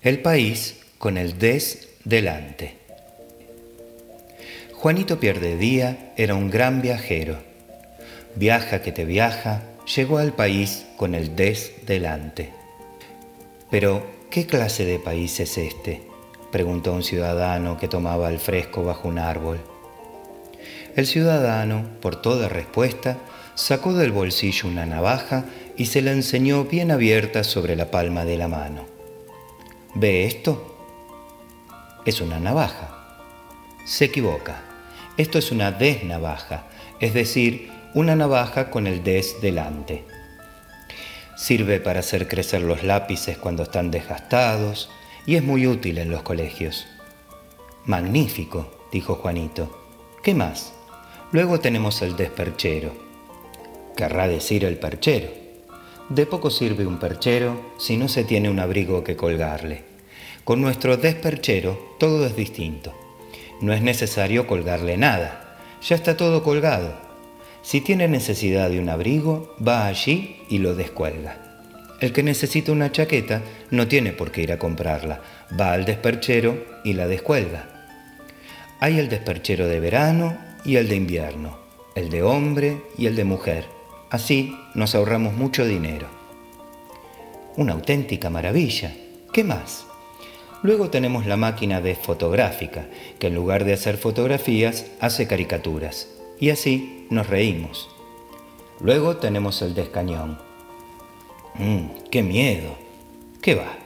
El 0.00 0.20
país 0.22 0.76
con 0.98 1.18
el 1.18 1.40
des 1.40 1.88
delante. 2.04 2.76
Juanito 4.72 5.18
Pierdedía 5.18 6.12
era 6.16 6.36
un 6.36 6.50
gran 6.50 6.80
viajero. 6.82 7.38
Viaja 8.36 8.80
que 8.80 8.92
te 8.92 9.04
viaja, 9.04 9.64
llegó 9.92 10.18
al 10.18 10.34
país 10.34 10.86
con 10.96 11.16
el 11.16 11.34
des 11.34 11.72
delante. 11.84 12.52
Pero, 13.72 14.06
¿qué 14.30 14.46
clase 14.46 14.84
de 14.84 15.00
país 15.00 15.40
es 15.40 15.58
este? 15.58 16.02
preguntó 16.52 16.92
un 16.92 17.02
ciudadano 17.02 17.76
que 17.76 17.88
tomaba 17.88 18.30
el 18.30 18.38
fresco 18.38 18.84
bajo 18.84 19.08
un 19.08 19.18
árbol. 19.18 19.58
El 20.94 21.08
ciudadano, 21.08 21.84
por 22.00 22.22
toda 22.22 22.48
respuesta, 22.48 23.18
sacó 23.56 23.94
del 23.94 24.12
bolsillo 24.12 24.68
una 24.68 24.86
navaja 24.86 25.46
y 25.76 25.86
se 25.86 26.02
la 26.02 26.12
enseñó 26.12 26.66
bien 26.66 26.92
abierta 26.92 27.42
sobre 27.42 27.74
la 27.74 27.90
palma 27.90 28.24
de 28.24 28.36
la 28.36 28.46
mano. 28.46 28.97
¿Ve 29.94 30.24
esto? 30.24 30.76
Es 32.04 32.20
una 32.20 32.38
navaja. 32.38 33.16
Se 33.84 34.04
equivoca. 34.04 34.62
Esto 35.16 35.38
es 35.38 35.50
una 35.50 35.72
desnavaja, 35.72 36.66
es 37.00 37.14
decir, 37.14 37.72
una 37.94 38.14
navaja 38.14 38.70
con 38.70 38.86
el 38.86 39.02
des 39.02 39.40
delante. 39.40 40.04
Sirve 41.36 41.80
para 41.80 42.00
hacer 42.00 42.28
crecer 42.28 42.62
los 42.62 42.84
lápices 42.84 43.38
cuando 43.38 43.62
están 43.62 43.90
desgastados 43.90 44.90
y 45.26 45.36
es 45.36 45.42
muy 45.42 45.66
útil 45.66 45.98
en 45.98 46.10
los 46.10 46.22
colegios. 46.22 46.86
Magnífico, 47.84 48.86
dijo 48.92 49.14
Juanito. 49.16 49.86
¿Qué 50.22 50.34
más? 50.34 50.74
Luego 51.32 51.60
tenemos 51.60 52.02
el 52.02 52.16
desperchero. 52.16 52.92
Querrá 53.96 54.28
decir 54.28 54.64
el 54.64 54.78
perchero. 54.78 55.47
De 56.08 56.24
poco 56.24 56.48
sirve 56.48 56.86
un 56.86 56.98
perchero 56.98 57.74
si 57.76 57.98
no 57.98 58.08
se 58.08 58.24
tiene 58.24 58.48
un 58.48 58.58
abrigo 58.60 59.04
que 59.04 59.14
colgarle. 59.14 59.84
Con 60.42 60.62
nuestro 60.62 60.96
desperchero 60.96 61.96
todo 61.98 62.24
es 62.24 62.34
distinto. 62.34 62.94
No 63.60 63.74
es 63.74 63.82
necesario 63.82 64.46
colgarle 64.46 64.96
nada, 64.96 65.58
ya 65.86 65.96
está 65.96 66.16
todo 66.16 66.42
colgado. 66.42 66.94
Si 67.60 67.82
tiene 67.82 68.08
necesidad 68.08 68.70
de 68.70 68.78
un 68.78 68.88
abrigo, 68.88 69.54
va 69.66 69.86
allí 69.86 70.40
y 70.48 70.58
lo 70.58 70.74
descuelga. 70.74 71.66
El 72.00 72.14
que 72.14 72.22
necesita 72.22 72.72
una 72.72 72.90
chaqueta 72.90 73.42
no 73.70 73.86
tiene 73.86 74.12
por 74.12 74.30
qué 74.30 74.40
ir 74.40 74.52
a 74.52 74.58
comprarla, 74.58 75.20
va 75.60 75.74
al 75.74 75.84
desperchero 75.84 76.64
y 76.84 76.94
la 76.94 77.06
descuelga. 77.06 77.68
Hay 78.80 78.98
el 78.98 79.10
desperchero 79.10 79.68
de 79.68 79.80
verano 79.80 80.38
y 80.64 80.76
el 80.76 80.88
de 80.88 80.96
invierno, 80.96 81.58
el 81.94 82.08
de 82.08 82.22
hombre 82.22 82.80
y 82.96 83.06
el 83.06 83.16
de 83.16 83.24
mujer 83.24 83.77
Así 84.10 84.56
nos 84.74 84.94
ahorramos 84.94 85.34
mucho 85.34 85.66
dinero. 85.66 86.06
Una 87.56 87.74
auténtica 87.74 88.30
maravilla. 88.30 88.94
¿Qué 89.34 89.44
más? 89.44 89.84
Luego 90.62 90.88
tenemos 90.88 91.26
la 91.26 91.36
máquina 91.36 91.82
de 91.82 91.94
fotográfica, 91.94 92.86
que 93.18 93.26
en 93.26 93.34
lugar 93.34 93.64
de 93.64 93.74
hacer 93.74 93.98
fotografías, 93.98 94.86
hace 95.00 95.26
caricaturas. 95.26 96.08
Y 96.40 96.48
así 96.50 97.06
nos 97.10 97.26
reímos. 97.26 97.90
Luego 98.80 99.18
tenemos 99.18 99.60
el 99.60 99.74
descañón. 99.74 100.38
¡Mmm, 101.56 101.88
qué 102.10 102.22
miedo! 102.22 102.76
¿Qué 103.42 103.56
va? 103.56 103.76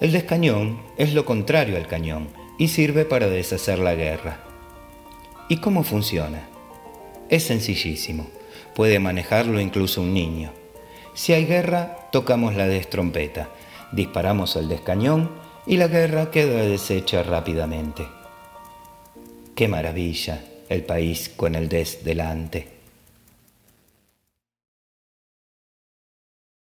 El 0.00 0.12
descañón 0.12 0.80
es 0.96 1.14
lo 1.14 1.24
contrario 1.24 1.76
al 1.76 1.88
cañón 1.88 2.28
y 2.58 2.68
sirve 2.68 3.04
para 3.04 3.26
deshacer 3.26 3.80
la 3.80 3.96
guerra. 3.96 4.44
¿Y 5.48 5.56
cómo 5.56 5.82
funciona? 5.82 6.46
Es 7.28 7.42
sencillísimo 7.42 8.28
puede 8.74 8.98
manejarlo 8.98 9.60
incluso 9.60 10.00
un 10.00 10.14
niño. 10.14 10.52
Si 11.14 11.32
hay 11.32 11.46
guerra, 11.46 12.08
tocamos 12.10 12.54
la 12.54 12.66
destrompeta, 12.66 13.48
disparamos 13.92 14.56
el 14.56 14.68
descañón 14.68 15.30
y 15.66 15.76
la 15.76 15.88
guerra 15.88 16.30
queda 16.30 16.62
deshecha 16.62 17.22
rápidamente. 17.22 18.06
Qué 19.54 19.68
maravilla 19.68 20.44
el 20.68 20.82
país 20.82 21.30
con 21.34 21.54
el 21.54 21.68
des 21.68 22.04
delante. 22.04 22.68